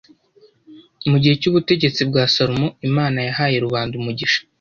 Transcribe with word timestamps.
Mu 1.09 1.17
gihe 1.21 1.35
cy’ubutegetsi 1.41 2.01
bwa 2.09 2.23
Salomo 2.33 2.67
Imana 2.89 3.17
yahaye 3.27 3.55
rubanda 3.65 3.93
umugisha 3.99 4.39